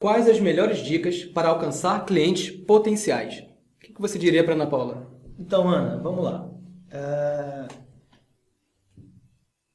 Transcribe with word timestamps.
Quais 0.00 0.28
as 0.28 0.40
melhores 0.40 0.78
dicas 0.78 1.24
para 1.24 1.50
alcançar 1.50 2.06
clientes 2.06 2.50
potenciais? 2.50 3.44
O 3.76 3.80
que 3.80 3.92
você 4.00 4.18
diria 4.18 4.42
para 4.42 4.54
Ana 4.54 4.66
Paula? 4.66 5.06
Então, 5.38 5.68
Ana, 5.68 5.98
vamos 5.98 6.24
lá. 6.24 6.50
É, 6.90 7.68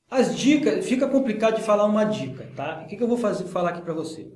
as 0.09 0.35
dicas, 0.35 0.83
fica 0.83 1.07
complicado 1.07 1.57
de 1.57 1.61
falar 1.61 1.85
uma 1.85 2.05
dica, 2.05 2.49
tá? 2.55 2.81
O 2.83 2.87
que 2.87 3.01
eu 3.01 3.07
vou 3.07 3.17
fazer, 3.17 3.43
falar 3.43 3.69
aqui 3.69 3.81
para 3.81 3.93
você? 3.93 4.31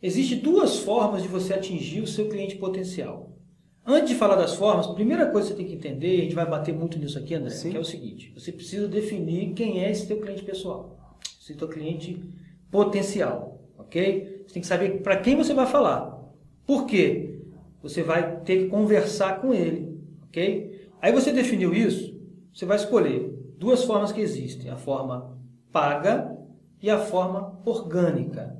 Existem 0.00 0.38
duas 0.38 0.78
formas 0.78 1.22
de 1.22 1.28
você 1.28 1.52
atingir 1.52 2.00
o 2.00 2.06
seu 2.06 2.28
cliente 2.28 2.54
potencial. 2.54 3.36
Antes 3.84 4.10
de 4.10 4.14
falar 4.14 4.36
das 4.36 4.54
formas, 4.54 4.86
a 4.86 4.94
primeira 4.94 5.26
coisa 5.26 5.48
que 5.48 5.54
você 5.54 5.62
tem 5.62 5.66
que 5.66 5.74
entender, 5.74 6.20
a 6.20 6.22
gente 6.22 6.34
vai 6.34 6.46
bater 6.46 6.72
muito 6.72 6.96
nisso 6.96 7.18
aqui, 7.18 7.34
André, 7.34 7.50
Sim. 7.50 7.70
que 7.70 7.76
é 7.76 7.80
o 7.80 7.84
seguinte: 7.84 8.32
você 8.36 8.52
precisa 8.52 8.86
definir 8.86 9.54
quem 9.54 9.82
é 9.82 9.90
esse 9.90 10.06
teu 10.06 10.20
cliente 10.20 10.44
pessoal, 10.44 11.18
esse 11.40 11.54
teu 11.54 11.66
cliente 11.66 12.22
potencial, 12.70 13.57
ok? 13.78 14.44
Você 14.46 14.54
tem 14.54 14.60
que 14.60 14.68
saber 14.68 15.02
para 15.02 15.16
quem 15.18 15.36
você 15.36 15.54
vai 15.54 15.66
falar. 15.66 16.18
Por 16.66 16.84
quê? 16.84 17.40
Você 17.82 18.02
vai 18.02 18.40
ter 18.40 18.64
que 18.64 18.68
conversar 18.68 19.40
com 19.40 19.54
ele, 19.54 19.98
ok? 20.24 20.90
Aí 21.00 21.12
você 21.12 21.32
definiu 21.32 21.72
isso, 21.72 22.20
você 22.52 22.66
vai 22.66 22.76
escolher 22.76 23.32
duas 23.56 23.84
formas 23.84 24.12
que 24.12 24.20
existem: 24.20 24.70
a 24.70 24.76
forma 24.76 25.38
paga 25.72 26.36
e 26.82 26.90
a 26.90 26.98
forma 26.98 27.60
orgânica. 27.64 28.56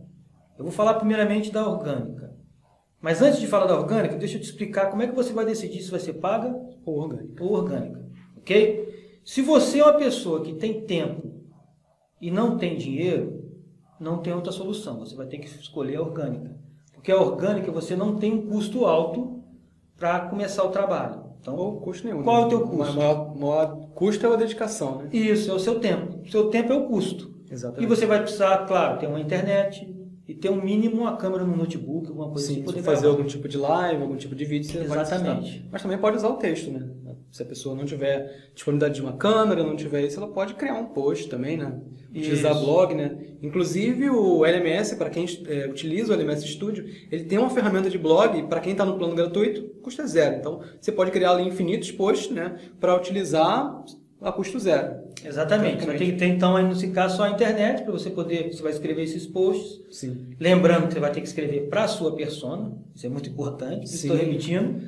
Eu 0.57 0.65
vou 0.65 0.73
falar 0.73 0.95
primeiramente 0.95 1.53
da 1.53 1.69
orgânica. 1.69 2.37
Mas 3.01 3.23
antes 3.23 3.39
de 3.39 3.47
falar 3.47 3.67
da 3.67 3.79
orgânica, 3.79 4.17
deixa 4.17 4.37
eu 4.37 4.41
te 4.41 4.47
explicar 4.47 4.91
como 4.91 5.03
é 5.03 5.07
que 5.07 5.15
você 5.15 5.33
vai 5.33 5.45
decidir 5.45 5.83
se 5.83 5.91
vai 5.91 6.01
ser 6.01 6.15
paga 6.15 6.55
ou 6.85 6.99
orgânica. 6.99 7.45
Ou 7.45 7.53
orgânica, 7.53 8.05
ok? 8.37 9.21
Se 9.25 9.43
você 9.43 9.79
é 9.79 9.85
uma 9.85 9.93
pessoa 9.95 10.43
que 10.43 10.55
tem 10.55 10.81
tempo 10.81 11.45
e 12.21 12.31
não 12.31 12.57
tem 12.57 12.77
dinheiro, 12.77 13.48
não 14.01 14.19
tem 14.19 14.33
outra 14.33 14.53
solução. 14.53 14.99
Você 15.01 15.15
vai 15.15 15.27
ter 15.27 15.39
que 15.39 15.47
escolher 15.47 15.97
a 15.97 16.03
orgânica. 16.03 16.57
Porque 16.93 17.13
a 17.13 17.21
orgânica 17.21 17.71
você 17.71 17.97
não 17.97 18.17
tem 18.17 18.33
um 18.35 18.47
custo 18.47 18.85
alto 18.85 19.43
para 19.97 20.21
começar 20.21 20.65
o 20.65 20.71
trabalho. 20.71 21.29
Então, 21.41 21.57
ou 21.57 21.81
custo 21.81 22.07
nenhum. 22.07 22.23
Qual 22.23 22.37
né? 22.37 22.43
é 22.43 22.47
o 22.47 22.49
teu 22.49 22.61
custo? 22.69 22.93
O 22.93 22.97
maior, 22.97 23.37
maior 23.37 23.77
custo 23.95 24.27
é 24.27 24.33
a 24.33 24.37
dedicação, 24.37 25.03
né? 25.03 25.09
Isso, 25.13 25.51
é 25.51 25.55
o 25.55 25.59
seu 25.59 25.81
tempo. 25.81 26.21
O 26.25 26.31
seu 26.31 26.51
tempo 26.51 26.73
é 26.73 26.77
o 26.77 26.87
custo. 26.87 27.33
Exatamente. 27.51 27.85
E 27.85 27.87
você 27.87 28.07
vai 28.07 28.21
precisar, 28.21 28.67
claro, 28.67 28.99
ter 28.99 29.07
uma 29.07 29.21
internet, 29.21 29.89
e 30.29 30.35
ter 30.35 30.51
um 30.51 30.63
mínimo 30.63 31.01
uma 31.01 31.17
câmera 31.17 31.43
no 31.43 31.57
notebook, 31.57 32.09
alguma 32.09 32.29
coisa 32.29 32.49
Sim, 32.49 32.63
assim. 32.63 32.73
Sim, 32.75 32.83
fazer 32.83 33.07
algum 33.07 33.25
tipo 33.25 33.49
de 33.49 33.57
live, 33.57 34.03
algum 34.03 34.17
tipo 34.17 34.35
de 34.35 34.45
vídeo, 34.45 34.71
você 34.71 34.79
Exatamente. 34.81 35.67
Mas 35.73 35.81
também 35.81 35.97
pode 35.97 36.19
usar 36.19 36.29
o 36.29 36.35
texto, 36.35 36.71
né? 36.71 36.87
Se 37.31 37.43
a 37.43 37.47
pessoa 37.47 37.75
não 37.75 37.85
tiver 37.85 38.51
disponibilidade 38.55 38.95
de 38.95 39.03
uma 39.03 39.13
câmera, 39.13 39.63
não 39.63 39.77
tiver 39.77 40.05
isso, 40.05 40.19
ela 40.19 40.29
pode 40.29 40.55
criar 40.55 40.75
um 40.75 40.87
post 40.87 41.29
também, 41.29 41.57
né? 41.57 41.79
Utilizar 42.11 42.53
isso. 42.53 42.65
blog, 42.65 42.95
né? 42.95 43.19
Inclusive 43.43 44.09
o 44.09 44.45
LMS, 44.45 44.97
para 44.97 45.11
quem 45.11 45.27
é, 45.47 45.67
utiliza 45.67 46.13
o 46.13 46.17
LMS 46.17 46.47
Studio, 46.47 46.87
ele 47.13 47.25
tem 47.25 47.39
uma 47.39 47.51
ferramenta 47.51 47.91
de 47.91 47.99
blog, 47.99 48.45
para 48.45 48.61
quem 48.61 48.73
está 48.73 48.85
no 48.85 48.97
plano 48.97 49.15
gratuito, 49.15 49.63
custa 49.83 50.07
zero. 50.07 50.37
Então, 50.37 50.61
você 50.81 50.91
pode 50.91 51.11
criar 51.11 51.33
ali 51.33 51.47
infinitos 51.47 51.93
posts, 51.93 52.31
né? 52.31 52.57
Para 52.81 52.97
utilizar 52.97 53.85
a 54.21 54.33
custo 54.33 54.59
zero. 54.59 55.09
Exatamente. 55.25 55.85
Você 55.85 55.95
tem 55.95 56.11
que 56.13 56.17
ter, 56.17 56.27
então, 56.27 56.57
aí, 56.57 56.65
nesse 56.65 56.89
caso, 56.89 57.17
só 57.17 57.25
a 57.25 57.31
internet 57.31 57.83
para 57.83 57.93
você 57.93 58.11
poder. 58.11 58.53
Você 58.53 58.63
vai 58.63 58.73
escrever 58.73 59.03
esses 59.03 59.27
posts. 59.27 59.81
Sim. 59.91 60.29
Lembrando 60.39 60.89
que 60.89 60.95
você 60.95 61.01
vai 61.01 61.13
ter 61.13 61.21
que 61.21 61.27
escrever 61.29 61.69
para 61.69 61.85
a 61.85 61.89
sua 61.89 62.15
persona. 62.15 62.73
Isso 62.95 63.07
é 63.07 63.09
muito 63.09 63.29
importante. 63.29 63.85
Estou 63.85 64.17
repetindo. 64.17 64.81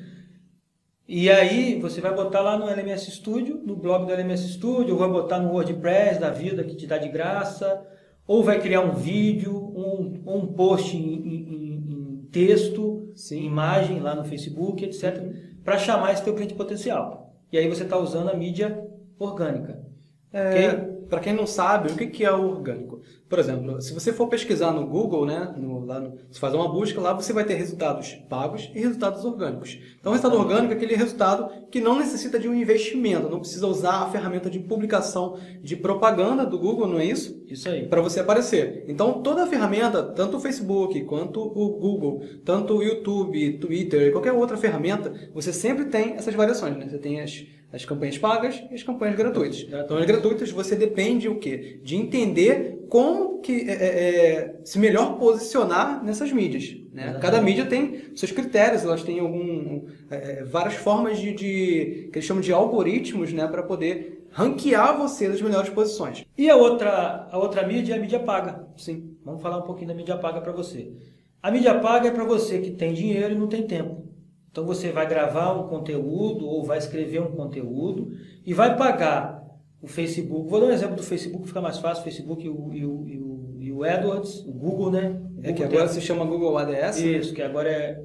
E 1.13 1.29
aí 1.29 1.77
você 1.81 2.01
vai 2.01 2.15
botar 2.15 2.41
lá 2.41 2.57
no 2.57 2.69
LMS 2.69 3.11
Studio, 3.11 3.61
no 3.67 3.75
blog 3.75 4.07
do 4.07 4.13
LMS 4.13 4.49
Studio, 4.53 4.93
ou 4.93 5.01
vai 5.01 5.09
botar 5.09 5.41
no 5.41 5.51
WordPress 5.51 6.21
da 6.21 6.31
vida 6.31 6.63
que 6.63 6.77
te 6.77 6.87
dá 6.87 6.99
de 6.99 7.09
graça, 7.09 7.85
ou 8.29 8.45
vai 8.45 8.61
criar 8.61 8.83
um 8.83 8.93
vídeo, 8.93 9.53
um, 9.53 10.23
um 10.25 10.47
post 10.47 10.97
em, 10.97 11.01
em, 11.01 12.21
em 12.21 12.29
texto, 12.31 13.11
Sim. 13.17 13.43
imagem 13.43 13.99
lá 13.99 14.15
no 14.15 14.23
Facebook, 14.23 14.85
etc., 14.85 15.21
para 15.65 15.79
chamar 15.79 16.13
esse 16.13 16.23
teu 16.23 16.33
cliente 16.33 16.55
potencial. 16.55 17.35
E 17.53 17.59
aí 17.59 17.69
você 17.69 17.83
está 17.83 17.99
usando 17.99 18.31
a 18.31 18.35
mídia 18.35 18.81
orgânica. 19.19 19.85
É, 20.33 20.51
okay? 20.51 20.91
Para 21.09 21.19
quem 21.19 21.33
não 21.33 21.45
sabe, 21.45 21.91
o 21.91 21.97
que 21.97 22.25
é 22.25 22.31
o 22.31 22.51
orgânico? 22.51 23.01
Por 23.31 23.39
exemplo, 23.39 23.81
se 23.81 23.95
você 23.95 24.13
for 24.13 24.27
pesquisar 24.27 24.73
no 24.73 24.85
Google, 24.85 25.25
né, 25.25 25.55
no, 25.57 25.87
lá 25.87 26.01
no, 26.01 26.19
se 26.33 26.41
fazer 26.41 26.57
uma 26.57 26.69
busca 26.69 27.01
lá, 27.01 27.13
você 27.13 27.33
vai 27.33 27.45
ter 27.45 27.55
resultados 27.55 28.15
pagos 28.29 28.69
e 28.75 28.81
resultados 28.81 29.25
orgânicos. 29.25 29.79
Então, 30.01 30.11
o 30.11 30.17
resultado 30.17 30.37
orgânico 30.37 30.73
é 30.73 30.77
aquele 30.77 30.97
resultado 30.97 31.49
que 31.71 31.81
não 31.81 31.97
necessita 31.97 32.41
de 32.41 32.49
um 32.49 32.55
investimento, 32.55 33.31
não 33.31 33.39
precisa 33.39 33.69
usar 33.69 34.03
a 34.03 34.11
ferramenta 34.11 34.51
de 34.51 34.59
publicação 34.59 35.39
de 35.63 35.77
propaganda 35.77 36.45
do 36.45 36.59
Google, 36.59 36.89
não 36.89 36.99
é 36.99 37.05
isso? 37.05 37.41
Isso 37.47 37.69
aí. 37.69 37.87
Para 37.87 38.01
você 38.01 38.19
aparecer. 38.19 38.85
Então, 38.89 39.23
toda 39.23 39.45
a 39.45 39.47
ferramenta, 39.47 40.03
tanto 40.03 40.39
o 40.39 40.41
Facebook, 40.41 41.01
quanto 41.05 41.41
o 41.41 41.79
Google, 41.79 42.25
tanto 42.45 42.79
o 42.79 42.83
YouTube, 42.83 43.59
Twitter, 43.59 44.11
qualquer 44.11 44.33
outra 44.33 44.57
ferramenta, 44.57 45.31
você 45.33 45.53
sempre 45.53 45.85
tem 45.85 46.15
essas 46.15 46.35
variações, 46.35 46.77
né? 46.77 46.89
Você 46.91 46.99
tem 46.99 47.21
as 47.21 47.47
as 47.73 47.85
campanhas 47.85 48.19
pagas 48.19 48.65
e 48.69 48.75
as 48.75 48.83
campanhas 48.83 49.15
gratuitas. 49.15 49.65
Então, 49.69 49.97
as 49.97 50.05
gratuitas 50.05 50.51
você 50.51 50.75
depende 50.75 51.29
o 51.29 51.39
quê? 51.39 51.79
De 51.85 51.95
entender 51.95 52.80
como 52.91 53.41
que 53.41 53.71
é, 53.71 53.73
é, 53.73 53.87
é 53.87 54.61
se 54.65 54.79
melhor 54.79 55.17
posicionar 55.17 56.05
nessas 56.05 56.33
mídias. 56.33 56.77
Né? 56.93 57.17
Cada 57.23 57.41
mídia 57.41 57.65
tem 57.65 58.15
seus 58.17 58.33
critérios, 58.33 58.83
elas 58.83 59.05
têm 59.05 59.21
algum, 59.21 59.87
é, 60.11 60.41
é, 60.41 60.45
várias 60.45 60.75
formas 60.75 61.19
de, 61.19 61.33
de, 61.33 62.09
que 62.13 62.19
eles 62.19 62.25
chamam 62.25 62.43
de 62.43 62.53
algoritmos 62.53 63.33
né, 63.33 63.47
para 63.47 63.63
poder 63.63 64.27
ranquear 64.33 64.99
você 64.99 65.29
das 65.29 65.41
melhores 65.41 65.71
posições. 65.71 66.25
E 66.37 66.51
a 66.51 66.57
outra, 66.57 67.29
a 67.31 67.39
outra 67.39 67.65
mídia 67.65 67.95
é 67.95 67.97
a 67.97 68.01
mídia 68.01 68.19
paga. 68.19 68.67
Sim. 68.77 69.17
Vamos 69.25 69.41
falar 69.41 69.59
um 69.59 69.63
pouquinho 69.63 69.89
da 69.89 69.95
mídia 69.95 70.17
paga 70.17 70.41
para 70.41 70.53
você. 70.53 70.93
A 71.41 71.51
mídia 71.51 71.79
paga 71.79 72.09
é 72.09 72.11
para 72.11 72.25
você 72.25 72.59
que 72.59 72.73
tem 72.73 72.93
dinheiro 72.93 73.35
e 73.35 73.39
não 73.39 73.47
tem 73.47 73.63
tempo. 73.67 74.05
Então 74.51 74.67
você 74.67 74.91
vai 74.91 75.07
gravar 75.07 75.53
um 75.53 75.69
conteúdo 75.69 76.45
ou 76.45 76.65
vai 76.65 76.79
escrever 76.79 77.23
um 77.23 77.31
conteúdo 77.31 78.11
e 78.45 78.53
vai 78.53 78.77
pagar 78.77 79.40
o 79.83 79.89
Facebook. 79.89 80.49
Vou 80.49 80.61
dar 80.61 80.67
um 80.67 80.71
exemplo 80.71 80.97
do 80.97 81.03
Facebook, 81.03 81.47
fica 81.47 81.61
mais 81.61 81.79
fácil, 81.79 82.03
o 82.03 82.05
Facebook 82.05 82.45
e 82.45 82.49
o, 82.49 82.73
e 82.73 82.85
o, 82.85 83.09
e 83.09 83.19
o, 83.19 83.57
e 83.61 83.73
o 83.73 83.85
AdWords, 83.85 84.45
o 84.47 84.53
Google, 84.53 84.91
né? 84.91 85.21
O 85.39 85.41
é 85.43 85.53
que 85.53 85.65
agora 85.65 85.87
tem... 85.87 85.95
se 85.95 86.01
chama 86.01 86.25
Google 86.25 86.57
ADS? 86.59 86.99
Isso, 86.99 87.35
que 87.35 87.43
agora 87.43 87.71
é, 87.71 88.01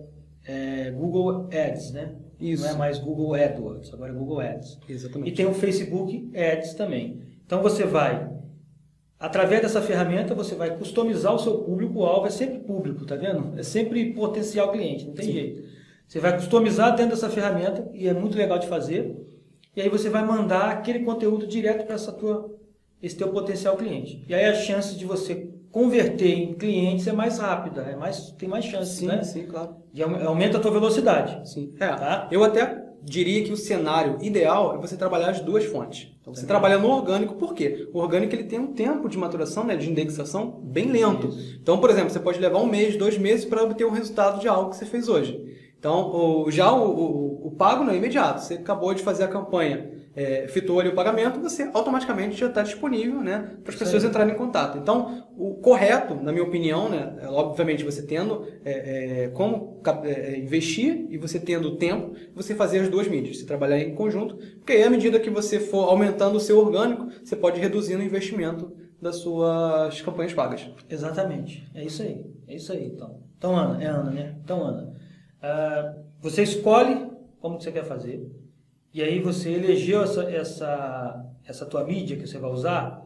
é, 0.45 0.91
Google 0.91 1.49
Ads, 1.51 1.91
né? 1.91 2.15
Isso. 2.39 2.63
Não 2.63 2.71
é 2.71 2.73
mais 2.75 2.97
Google 2.99 3.33
AdWords, 3.33 3.93
agora 3.93 4.11
é 4.11 4.15
Google 4.15 4.39
Ads. 4.39 4.79
Exatamente. 4.87 5.31
E 5.31 5.33
tem 5.33 5.45
o 5.45 5.53
Facebook 5.53 6.29
Ads 6.35 6.73
também. 6.73 7.21
Então 7.45 7.61
você 7.61 7.83
vai, 7.83 8.29
através 9.19 9.61
dessa 9.61 9.81
ferramenta, 9.81 10.33
você 10.33 10.55
vai 10.55 10.77
customizar 10.77 11.33
o 11.33 11.39
seu 11.39 11.59
público-alvo, 11.59 12.27
é 12.27 12.29
sempre 12.29 12.59
público, 12.59 13.05
tá 13.05 13.15
vendo? 13.15 13.57
É 13.57 13.63
sempre 13.63 14.13
potencial 14.13 14.71
cliente, 14.71 15.05
não 15.05 15.13
tem 15.13 15.25
Sim. 15.25 15.31
jeito. 15.33 15.75
Você 16.07 16.19
vai 16.19 16.35
customizar 16.35 16.95
dentro 16.95 17.11
dessa 17.11 17.29
ferramenta 17.29 17.89
e 17.93 18.07
é 18.07 18.13
muito 18.13 18.37
legal 18.37 18.59
de 18.59 18.67
fazer. 18.67 19.15
E 19.75 19.81
aí 19.81 19.89
você 19.89 20.09
vai 20.09 20.25
mandar 20.25 20.69
aquele 20.69 20.99
conteúdo 20.99 21.45
direto 21.45 21.85
para 21.85 21.95
essa 21.95 22.11
tua 22.11 22.53
esse 23.01 23.15
teu 23.15 23.29
potencial 23.29 23.75
cliente. 23.75 24.25
E 24.27 24.33
aí 24.33 24.45
a 24.45 24.55
chance 24.55 24.95
de 24.95 25.05
você 25.05 25.49
converter 25.69 26.33
em 26.33 26.53
clientes 26.53 27.05
é 27.05 27.11
mais 27.11 27.37
rápida, 27.37 27.81
é 27.81 27.95
mais 27.95 28.31
tem 28.31 28.47
mais 28.47 28.65
chances, 28.65 28.95
sim, 28.95 29.07
né? 29.07 29.21
Sim, 29.23 29.45
claro. 29.45 29.75
E 29.93 30.01
aumenta 30.01 30.57
a 30.57 30.61
tua 30.61 30.71
velocidade. 30.71 31.47
Sim. 31.47 31.73
É, 31.79 31.87
tá? 31.87 32.27
Eu 32.31 32.43
até 32.43 32.85
diria 33.05 33.43
que 33.43 33.51
o 33.51 33.57
cenário 33.57 34.17
ideal 34.21 34.75
é 34.75 34.77
você 34.79 34.97
trabalhar 34.97 35.29
as 35.29 35.39
duas 35.39 35.63
fontes. 35.65 36.11
Então, 36.19 36.33
você 36.33 36.47
trabalha 36.47 36.79
no 36.79 36.89
orgânico, 36.89 37.35
por 37.35 37.53
quê? 37.53 37.87
O 37.93 37.99
orgânico 37.99 38.33
ele 38.33 38.45
tem 38.45 38.57
um 38.57 38.73
tempo 38.73 39.07
de 39.07 39.15
maturação, 39.15 39.63
né, 39.63 39.75
de 39.75 39.87
indexação 39.87 40.59
bem 40.63 40.91
lento. 40.91 41.29
Então, 41.61 41.77
por 41.77 41.91
exemplo, 41.91 42.09
você 42.09 42.19
pode 42.19 42.39
levar 42.39 42.59
um 42.59 42.65
mês, 42.65 42.97
dois 42.97 43.15
meses 43.15 43.45
para 43.45 43.63
obter 43.63 43.85
o 43.85 43.91
resultado 43.91 44.39
de 44.39 44.47
algo 44.47 44.71
que 44.71 44.77
você 44.77 44.85
fez 44.87 45.07
hoje. 45.07 45.64
Então, 45.85 46.09
o, 46.15 46.49
já 46.49 46.73
o, 46.73 46.83
o, 46.83 47.47
o, 47.47 47.51
pago 47.51 47.83
não 47.83 47.93
é 47.93 47.95
imediato. 47.95 48.41
Você 48.41 48.55
acabou 48.55 48.91
de 48.95 49.03
fazer 49.03 49.23
a 49.23 49.27
campanha, 49.27 49.87
é, 50.15 50.47
fitou 50.47 50.79
ali 50.79 50.89
o 50.89 50.95
pagamento, 50.95 51.39
você 51.39 51.69
automaticamente 51.71 52.35
já 52.35 52.47
está 52.47 52.63
disponível 52.63 53.21
né, 53.21 53.51
para 53.63 53.71
as 53.71 53.77
pessoas 53.77 54.03
entrarem 54.03 54.33
em 54.33 54.35
contato. 54.35 54.79
Então, 54.79 55.27
o 55.37 55.53
correto, 55.53 56.15
na 56.15 56.31
minha 56.31 56.43
opinião, 56.43 56.89
né, 56.89 57.15
é, 57.21 57.27
obviamente 57.27 57.83
você 57.83 58.01
tendo 58.01 58.47
é, 58.65 59.25
é, 59.25 59.27
como 59.27 59.79
é, 60.05 60.39
investir 60.39 61.05
e 61.11 61.19
você 61.19 61.39
tendo 61.39 61.75
tempo, 61.75 62.15
você 62.33 62.55
fazer 62.55 62.79
as 62.79 62.89
duas 62.89 63.07
mídias, 63.07 63.37
você 63.37 63.45
trabalhar 63.45 63.77
em 63.77 63.93
conjunto, 63.93 64.37
porque 64.55 64.73
aí 64.73 64.81
à 64.81 64.89
medida 64.89 65.19
que 65.19 65.29
você 65.29 65.59
for 65.59 65.87
aumentando 65.87 66.37
o 66.37 66.39
seu 66.39 66.57
orgânico, 66.57 67.09
você 67.23 67.35
pode 67.35 67.61
reduzir 67.61 67.95
o 67.95 68.01
investimento 68.01 68.75
das 68.99 69.17
suas 69.17 70.01
campanhas 70.01 70.33
pagas. 70.33 70.67
Exatamente. 70.89 71.63
É 71.75 71.83
isso 71.83 72.01
aí. 72.01 72.25
É 72.47 72.55
isso 72.55 72.71
aí, 72.71 72.87
então. 72.87 73.19
Então, 73.37 73.55
Ana, 73.55 73.83
é 73.83 73.85
Ana, 73.85 74.09
né? 74.09 74.35
Então, 74.43 74.63
Ana, 74.63 74.95
ah, 75.41 75.95
você 76.19 76.43
escolhe 76.43 77.09
como 77.39 77.59
você 77.59 77.71
quer 77.71 77.85
fazer, 77.85 78.29
e 78.93 79.01
aí 79.01 79.19
você 79.19 79.51
elegeu 79.51 80.03
essa, 80.03 80.23
essa, 80.31 81.25
essa 81.43 81.65
tua 81.65 81.83
mídia 81.83 82.17
que 82.17 82.25
você 82.25 82.37
vai 82.37 82.49
usar, 82.49 83.05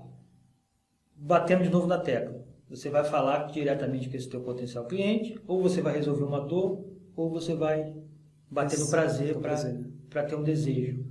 batendo 1.15 1.63
de 1.63 1.69
novo 1.69 1.87
na 1.87 1.97
tecla. 1.97 2.39
Você 2.69 2.89
vai 2.89 3.03
falar 3.03 3.47
diretamente 3.47 4.07
com 4.07 4.15
esse 4.15 4.29
teu 4.29 4.41
potencial 4.41 4.85
cliente, 4.85 5.39
ou 5.47 5.61
você 5.61 5.81
vai 5.81 5.95
resolver 5.95 6.23
uma 6.23 6.41
dor, 6.41 6.85
ou 7.15 7.29
você 7.29 7.55
vai 7.55 7.93
bater 8.49 8.77
no 8.79 8.89
prazer 8.89 9.35
para 10.09 10.23
ter 10.23 10.35
um 10.35 10.43
desejo. 10.43 11.03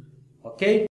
Ok? 0.42 0.86